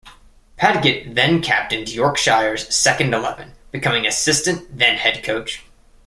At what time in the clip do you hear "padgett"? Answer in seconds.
0.57-1.13